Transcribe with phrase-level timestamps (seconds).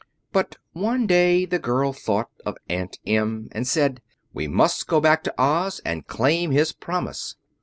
[0.31, 4.01] But one day the girl thought of Aunt Em, and said,
[4.33, 7.35] "We must go back to Oz, and claim his promise."